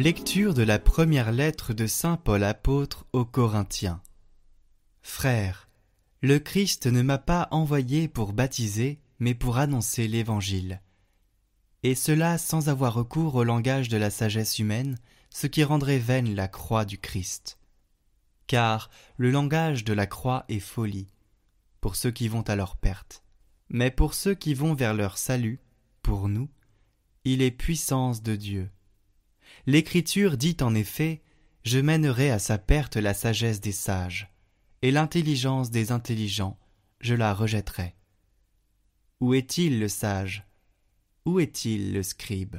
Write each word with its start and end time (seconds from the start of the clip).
Lecture 0.00 0.54
de 0.54 0.62
la 0.62 0.78
première 0.78 1.32
lettre 1.32 1.74
de 1.74 1.88
Saint 1.88 2.18
Paul 2.18 2.44
apôtre 2.44 3.04
aux 3.12 3.24
Corinthiens. 3.24 4.00
Frères, 5.02 5.68
le 6.22 6.38
Christ 6.38 6.86
ne 6.86 7.02
m'a 7.02 7.18
pas 7.18 7.48
envoyé 7.50 8.06
pour 8.06 8.32
baptiser, 8.32 9.00
mais 9.18 9.34
pour 9.34 9.58
annoncer 9.58 10.06
l'Évangile. 10.06 10.82
Et 11.82 11.96
cela 11.96 12.38
sans 12.38 12.68
avoir 12.68 12.94
recours 12.94 13.34
au 13.34 13.42
langage 13.42 13.88
de 13.88 13.96
la 13.96 14.10
sagesse 14.10 14.60
humaine, 14.60 14.98
ce 15.30 15.48
qui 15.48 15.64
rendrait 15.64 15.98
vaine 15.98 16.32
la 16.32 16.46
croix 16.46 16.84
du 16.84 16.98
Christ. 16.98 17.58
Car 18.46 18.90
le 19.16 19.32
langage 19.32 19.82
de 19.82 19.94
la 19.94 20.06
croix 20.06 20.44
est 20.48 20.60
folie, 20.60 21.08
pour 21.80 21.96
ceux 21.96 22.12
qui 22.12 22.28
vont 22.28 22.42
à 22.42 22.54
leur 22.54 22.76
perte. 22.76 23.24
Mais 23.68 23.90
pour 23.90 24.14
ceux 24.14 24.36
qui 24.36 24.54
vont 24.54 24.74
vers 24.74 24.94
leur 24.94 25.18
salut, 25.18 25.58
pour 26.02 26.28
nous, 26.28 26.48
il 27.24 27.42
est 27.42 27.50
puissance 27.50 28.22
de 28.22 28.36
Dieu. 28.36 28.70
L'Écriture 29.68 30.38
dit 30.38 30.56
en 30.62 30.74
effet 30.74 31.20
Je 31.62 31.78
mènerai 31.78 32.30
à 32.30 32.38
sa 32.38 32.56
perte 32.56 32.96
la 32.96 33.12
sagesse 33.12 33.60
des 33.60 33.72
sages, 33.72 34.32
et 34.80 34.90
l'intelligence 34.90 35.70
des 35.70 35.92
intelligents, 35.92 36.58
je 37.02 37.14
la 37.14 37.34
rejetterai. 37.34 37.94
Où 39.20 39.34
est-il 39.34 39.78
le 39.78 39.88
sage? 39.88 40.46
Où 41.26 41.38
est-il 41.38 41.92
le 41.92 42.02
scribe? 42.02 42.56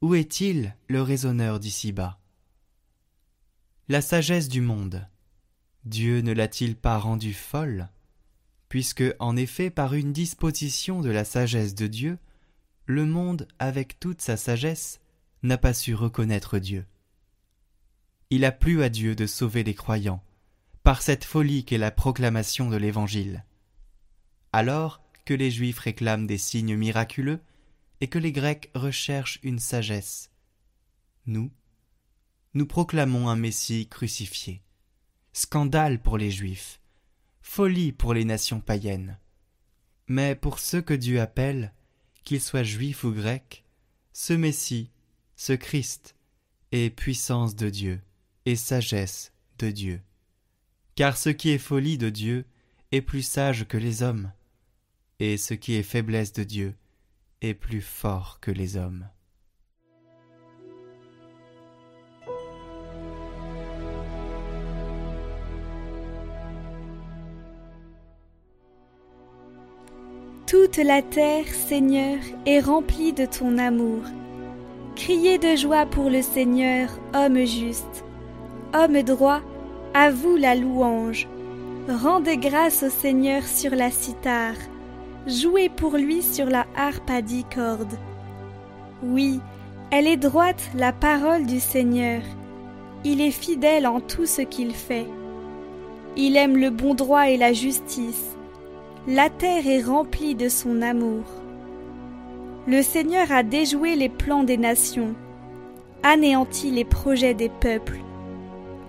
Où 0.00 0.14
est-il 0.14 0.74
le 0.88 1.02
raisonneur 1.02 1.60
d'ici-bas? 1.60 2.18
La 3.88 4.00
sagesse 4.00 4.48
du 4.48 4.62
monde, 4.62 5.06
Dieu 5.84 6.22
ne 6.22 6.32
l'a-t-il 6.32 6.74
pas 6.74 6.96
rendue 6.96 7.34
folle? 7.34 7.90
Puisque, 8.70 9.04
en 9.18 9.36
effet, 9.36 9.68
par 9.68 9.92
une 9.92 10.14
disposition 10.14 11.02
de 11.02 11.10
la 11.10 11.26
sagesse 11.26 11.74
de 11.74 11.86
Dieu, 11.86 12.18
le 12.86 13.04
monde, 13.04 13.46
avec 13.58 14.00
toute 14.00 14.22
sa 14.22 14.38
sagesse, 14.38 15.02
n'a 15.42 15.58
pas 15.58 15.74
su 15.74 15.94
reconnaître 15.94 16.58
Dieu. 16.58 16.86
Il 18.30 18.44
a 18.44 18.52
plu 18.52 18.82
à 18.82 18.88
Dieu 18.88 19.14
de 19.14 19.26
sauver 19.26 19.64
les 19.64 19.74
croyants, 19.74 20.22
par 20.82 21.02
cette 21.02 21.24
folie 21.24 21.64
qu'est 21.64 21.78
la 21.78 21.90
proclamation 21.90 22.68
de 22.68 22.76
l'Évangile. 22.76 23.44
Alors 24.52 25.02
que 25.24 25.34
les 25.34 25.50
Juifs 25.50 25.78
réclament 25.78 26.26
des 26.26 26.38
signes 26.38 26.76
miraculeux 26.76 27.40
et 28.00 28.08
que 28.08 28.18
les 28.18 28.32
Grecs 28.32 28.70
recherchent 28.74 29.40
une 29.42 29.58
sagesse, 29.58 30.30
nous, 31.26 31.50
nous 32.54 32.66
proclamons 32.66 33.28
un 33.28 33.36
Messie 33.36 33.86
crucifié. 33.88 34.62
Scandale 35.34 36.00
pour 36.00 36.16
les 36.16 36.30
Juifs, 36.30 36.80
folie 37.42 37.92
pour 37.92 38.14
les 38.14 38.24
nations 38.24 38.60
païennes. 38.60 39.18
Mais 40.06 40.34
pour 40.34 40.58
ceux 40.58 40.80
que 40.80 40.94
Dieu 40.94 41.20
appelle, 41.20 41.72
qu'ils 42.24 42.40
soient 42.40 42.62
juifs 42.62 43.04
ou 43.04 43.12
grecs, 43.12 43.64
ce 44.12 44.32
Messie 44.32 44.90
ce 45.38 45.52
Christ 45.52 46.16
est 46.72 46.90
puissance 46.90 47.54
de 47.54 47.70
Dieu 47.70 48.00
et 48.44 48.56
sagesse 48.56 49.32
de 49.60 49.70
Dieu. 49.70 50.00
Car 50.96 51.16
ce 51.16 51.28
qui 51.28 51.50
est 51.50 51.58
folie 51.58 51.96
de 51.96 52.10
Dieu 52.10 52.44
est 52.90 53.02
plus 53.02 53.22
sage 53.22 53.64
que 53.68 53.76
les 53.76 54.02
hommes, 54.02 54.32
et 55.20 55.36
ce 55.36 55.54
qui 55.54 55.76
est 55.76 55.84
faiblesse 55.84 56.32
de 56.32 56.42
Dieu 56.42 56.74
est 57.40 57.54
plus 57.54 57.80
fort 57.80 58.40
que 58.40 58.50
les 58.50 58.76
hommes. 58.76 59.08
Toute 70.48 70.78
la 70.78 71.00
terre, 71.02 71.46
Seigneur, 71.46 72.18
est 72.44 72.60
remplie 72.60 73.12
de 73.12 73.24
ton 73.24 73.56
amour. 73.58 74.02
Criez 75.08 75.38
de 75.38 75.56
joie 75.56 75.86
pour 75.86 76.10
le 76.10 76.20
Seigneur, 76.20 76.90
homme 77.14 77.46
juste. 77.46 78.04
Homme 78.74 79.00
droit, 79.02 79.40
à 79.94 80.10
vous 80.10 80.36
la 80.36 80.54
louange. 80.54 81.26
Rendez 81.88 82.36
grâce 82.36 82.82
au 82.82 82.90
Seigneur 82.90 83.42
sur 83.44 83.74
la 83.74 83.90
cithare. 83.90 84.58
Jouez 85.26 85.70
pour 85.70 85.96
lui 85.96 86.20
sur 86.20 86.44
la 86.44 86.66
harpe 86.76 87.08
à 87.08 87.22
dix 87.22 87.44
cordes. 87.44 87.96
Oui, 89.02 89.40
elle 89.90 90.06
est 90.06 90.18
droite 90.18 90.68
la 90.74 90.92
parole 90.92 91.46
du 91.46 91.58
Seigneur. 91.58 92.20
Il 93.02 93.22
est 93.22 93.30
fidèle 93.30 93.86
en 93.86 94.00
tout 94.00 94.26
ce 94.26 94.42
qu'il 94.42 94.74
fait. 94.74 95.06
Il 96.18 96.36
aime 96.36 96.58
le 96.58 96.68
bon 96.68 96.92
droit 96.92 97.30
et 97.30 97.38
la 97.38 97.54
justice. 97.54 98.36
La 99.06 99.30
terre 99.30 99.66
est 99.66 99.80
remplie 99.80 100.34
de 100.34 100.50
son 100.50 100.82
amour. 100.82 101.24
Le 102.68 102.82
Seigneur 102.82 103.32
a 103.32 103.42
déjoué 103.42 103.96
les 103.96 104.10
plans 104.10 104.44
des 104.44 104.58
nations, 104.58 105.14
anéanti 106.02 106.70
les 106.70 106.84
projets 106.84 107.32
des 107.32 107.48
peuples. 107.48 108.00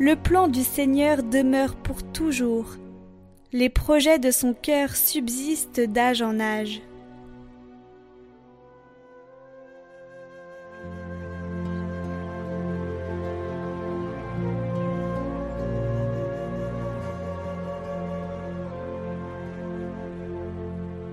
Le 0.00 0.16
plan 0.16 0.48
du 0.48 0.64
Seigneur 0.64 1.22
demeure 1.22 1.76
pour 1.76 2.02
toujours. 2.02 2.74
Les 3.52 3.68
projets 3.68 4.18
de 4.18 4.32
son 4.32 4.54
cœur 4.54 4.96
subsistent 4.96 5.82
d'âge 5.82 6.20
en 6.20 6.40
âge. 6.40 6.82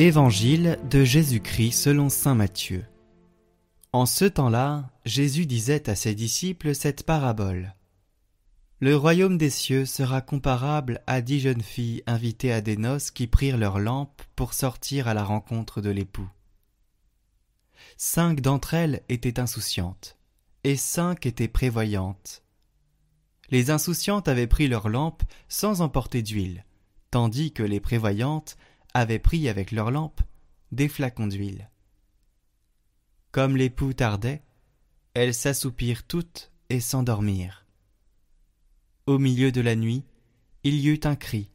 Évangile 0.00 0.78
de 0.88 1.04
Jésus-Christ 1.04 1.72
selon 1.72 2.08
Saint 2.08 2.34
Matthieu. 2.34 2.86
En 3.92 4.06
ce 4.06 4.24
temps-là, 4.24 4.88
Jésus 5.04 5.44
disait 5.44 5.90
à 5.90 5.94
ses 5.94 6.14
disciples 6.14 6.74
cette 6.74 7.02
parabole. 7.02 7.74
Le 8.78 8.96
royaume 8.96 9.36
des 9.36 9.50
cieux 9.50 9.84
sera 9.84 10.22
comparable 10.22 11.02
à 11.06 11.20
dix 11.20 11.40
jeunes 11.40 11.60
filles 11.60 12.02
invitées 12.06 12.50
à 12.50 12.62
des 12.62 12.78
noces 12.78 13.10
qui 13.10 13.26
prirent 13.26 13.58
leurs 13.58 13.78
lampes 13.78 14.22
pour 14.36 14.54
sortir 14.54 15.06
à 15.06 15.12
la 15.12 15.22
rencontre 15.22 15.82
de 15.82 15.90
l'époux. 15.90 16.30
Cinq 17.98 18.40
d'entre 18.40 18.72
elles 18.72 19.02
étaient 19.10 19.38
insouciantes, 19.38 20.16
et 20.64 20.76
cinq 20.76 21.26
étaient 21.26 21.46
prévoyantes. 21.46 22.42
Les 23.50 23.70
insouciantes 23.70 24.28
avaient 24.28 24.46
pris 24.46 24.66
leurs 24.66 24.88
lampes 24.88 25.24
sans 25.50 25.82
emporter 25.82 26.22
d'huile, 26.22 26.64
tandis 27.10 27.52
que 27.52 27.62
les 27.62 27.80
prévoyantes 27.80 28.56
avaient 28.94 29.18
pris 29.18 29.48
avec 29.48 29.70
leurs 29.70 29.90
lampes 29.90 30.20
des 30.72 30.88
flacons 30.88 31.26
d'huile. 31.26 31.70
Comme 33.32 33.56
l'époux 33.56 33.92
tardait, 33.92 34.42
elles 35.14 35.34
s'assoupirent 35.34 36.06
toutes 36.06 36.50
et 36.68 36.80
s'endormirent. 36.80 37.66
Au 39.06 39.18
milieu 39.18 39.52
de 39.52 39.60
la 39.60 39.76
nuit, 39.76 40.04
il 40.62 40.74
y 40.76 40.88
eut 40.88 41.00
un 41.04 41.16
cri. 41.16 41.50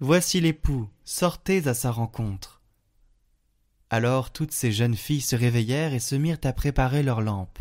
Voici 0.00 0.40
l'époux, 0.40 0.88
sortez 1.04 1.66
à 1.68 1.74
sa 1.74 1.90
rencontre. 1.90 2.62
Alors 3.90 4.32
toutes 4.32 4.52
ces 4.52 4.72
jeunes 4.72 4.96
filles 4.96 5.20
se 5.20 5.36
réveillèrent 5.36 5.92
et 5.92 6.00
se 6.00 6.14
mirent 6.14 6.38
à 6.44 6.52
préparer 6.52 7.02
leurs 7.02 7.20
lampes. 7.20 7.58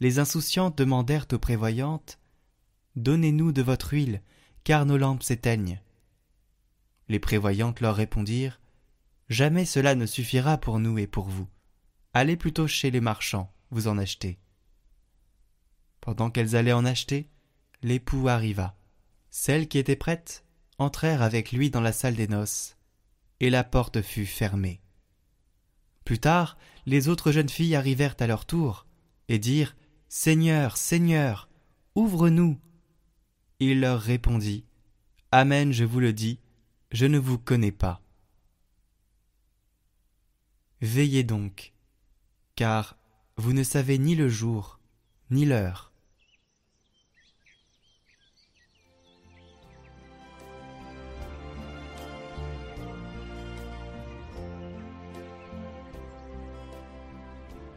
Les 0.00 0.18
insouciantes 0.18 0.76
demandèrent 0.78 1.26
aux 1.32 1.38
prévoyantes 1.38 2.18
Donnez-nous 2.96 3.52
de 3.52 3.62
votre 3.62 3.92
huile, 3.92 4.22
car 4.64 4.84
nos 4.86 4.96
lampes 4.96 5.22
s'éteignent. 5.22 5.80
Les 7.10 7.18
prévoyantes 7.18 7.80
leur 7.80 7.96
répondirent 7.96 8.60
Jamais 9.28 9.64
cela 9.64 9.96
ne 9.96 10.06
suffira 10.06 10.58
pour 10.58 10.78
nous 10.78 10.96
et 10.96 11.08
pour 11.08 11.28
vous. 11.28 11.48
Allez 12.14 12.36
plutôt 12.36 12.68
chez 12.68 12.92
les 12.92 13.00
marchands, 13.00 13.52
vous 13.72 13.88
en 13.88 13.98
achetez. 13.98 14.38
Pendant 16.00 16.30
qu'elles 16.30 16.54
allaient 16.54 16.72
en 16.72 16.84
acheter, 16.84 17.28
l'époux 17.82 18.28
arriva. 18.28 18.76
Celles 19.28 19.66
qui 19.66 19.78
étaient 19.78 19.96
prêtes 19.96 20.44
entrèrent 20.78 21.22
avec 21.22 21.50
lui 21.50 21.68
dans 21.68 21.80
la 21.80 21.90
salle 21.90 22.14
des 22.14 22.28
noces, 22.28 22.76
et 23.40 23.50
la 23.50 23.64
porte 23.64 24.02
fut 24.02 24.24
fermée. 24.24 24.80
Plus 26.04 26.20
tard, 26.20 26.56
les 26.86 27.08
autres 27.08 27.32
jeunes 27.32 27.48
filles 27.48 27.74
arrivèrent 27.74 28.16
à 28.20 28.28
leur 28.28 28.46
tour, 28.46 28.86
et 29.28 29.40
dirent 29.40 29.74
Seigneur, 30.08 30.76
Seigneur, 30.76 31.48
ouvre-nous. 31.96 32.56
Il 33.58 33.80
leur 33.80 34.00
répondit 34.00 34.64
Amen, 35.32 35.72
je 35.72 35.84
vous 35.84 35.98
le 35.98 36.12
dis, 36.12 36.38
je 36.90 37.06
ne 37.06 37.18
vous 37.18 37.38
connais 37.38 37.72
pas. 37.72 38.00
Veillez 40.80 41.24
donc, 41.24 41.72
car 42.56 42.96
vous 43.36 43.52
ne 43.52 43.62
savez 43.62 43.98
ni 43.98 44.14
le 44.14 44.28
jour, 44.28 44.80
ni 45.30 45.44
l'heure. 45.44 45.92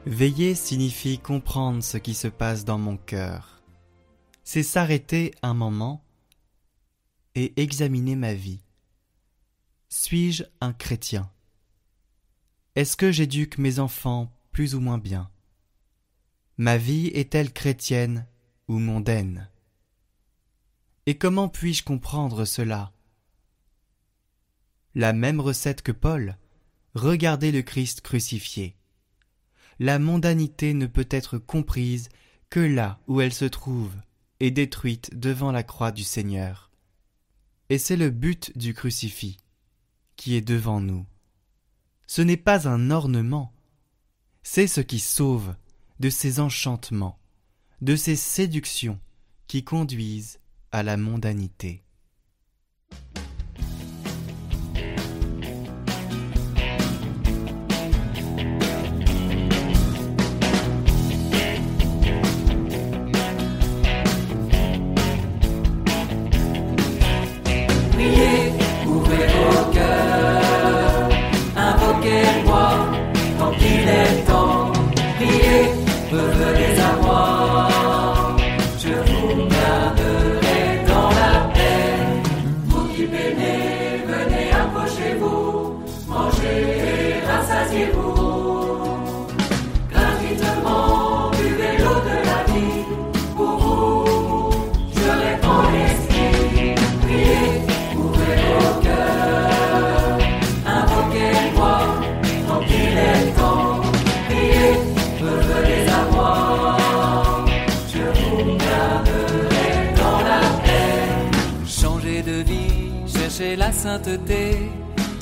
Veiller 0.06 0.54
signifie 0.54 1.18
comprendre 1.18 1.81
ce 1.81 1.98
qui 1.98 2.13
se 2.13 2.27
passe 2.27 2.65
dans 2.65 2.77
mon 2.77 2.98
cœur. 2.98 3.62
C'est 4.44 4.63
s'arrêter 4.63 5.33
un 5.42 5.54
moment 5.54 6.04
et 7.36 7.54
examiner 7.62 8.18
ma 8.18 8.33
vie. 8.33 8.62
Suis-je 9.95 10.44
un 10.60 10.74
chrétien? 10.74 11.31
Est-ce 12.74 12.98
que 12.98 13.12
j'éduque 13.12 13.60
mes 13.60 13.78
enfants 13.78 14.36
plus 14.51 14.74
ou 14.74 14.80
moins 14.80 14.98
bien? 14.98 15.30
Ma 16.57 16.80
vie 16.80 17.10
est-elle 17.13 17.54
chrétienne 17.54 18.25
ou 18.68 18.80
mondaine? 18.80 19.51
Et 21.06 21.16
comment 21.16 21.48
puis-je 21.48 21.84
comprendre 21.84 22.44
cela? 22.45 22.92
La 24.95 25.13
même 25.13 25.40
recette 25.40 25.84
que 25.84 25.92
Paul, 25.92 26.39
regardez 26.96 27.51
le 27.51 27.62
Christ 27.62 28.01
crucifié. 28.01 28.75
La 29.78 30.00
mondanité 30.00 30.74
ne 30.74 30.88
peut 30.88 31.07
être 31.12 31.38
comprise 31.38 32.10
que 32.50 32.60
là 32.60 33.00
où 33.06 33.22
elle 33.22 33.31
se 33.31 33.46
trouve 33.46 33.94
et 34.39 34.50
détruite 34.50 35.16
devant 35.19 35.51
la 35.51 35.62
croix 35.62 35.92
du 35.92 36.04
Seigneur. 36.04 36.72
Et 37.69 37.78
c'est 37.78 37.96
le 37.96 38.10
but 38.10 38.57
du 38.57 38.74
crucifix 38.74 39.38
qui 40.15 40.36
est 40.36 40.42
devant 40.42 40.80
nous. 40.80 41.06
Ce 42.07 42.21
n'est 42.21 42.38
pas 42.38 42.68
un 42.68 42.92
ornement, 42.92 43.54
c'est 44.44 44.68
ce 44.68 44.81
qui 44.81 45.00
sauve 45.00 45.56
de 46.00 46.10
ces 46.10 46.39
enchantements, 46.39 47.19
de 47.81 47.95
ces 47.95 48.15
séductions 48.15 49.00
qui 49.48 49.63
conduisent 49.63 50.39
à 50.71 50.83
la 50.83 50.98
mondanité. 50.98 51.83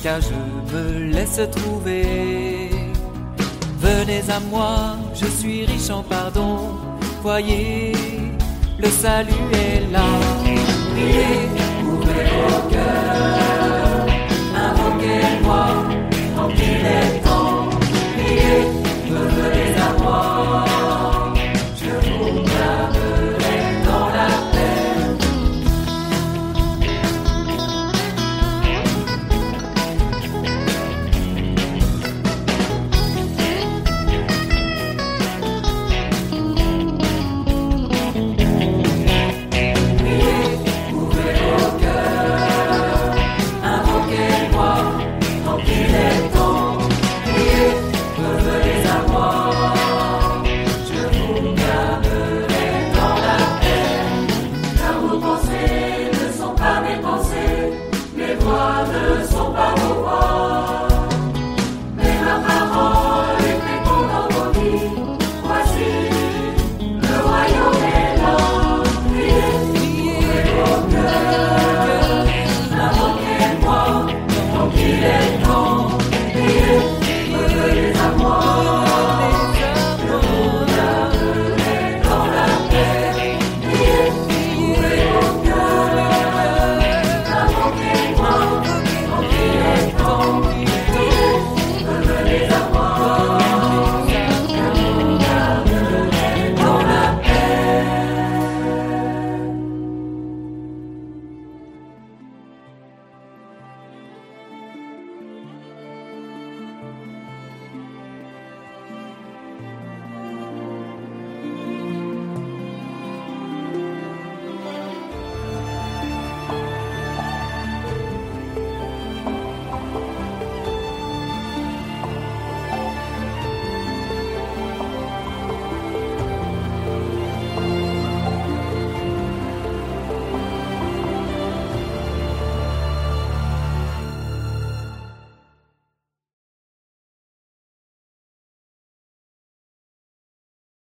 car 0.02 0.20
je 0.20 0.74
me 0.74 1.12
laisse 1.12 1.40
trouver. 1.50 2.70
Venez 3.78 4.22
à 4.30 4.40
moi, 4.50 4.96
je 5.14 5.26
suis 5.26 5.64
riche 5.64 5.90
en 5.90 6.02
pardon, 6.02 6.78
voyez, 7.22 7.92
le 8.78 8.88
salut 8.88 9.48
est 9.52 9.92
là. 9.92 10.04
Ouvrez 11.84 12.30
vos 12.48 12.68
cœurs, 12.70 14.06
invoquez-moi, 14.54 15.66
qu'il 16.56 17.21